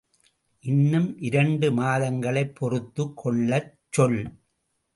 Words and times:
இன்னும் 0.65 1.17
இரண்டு 1.19 1.71
மாதங்கள் 1.71 2.41
பொறுத்துக் 2.53 3.17
கொள்ளச் 3.17 3.71
சொல்! 3.93 4.21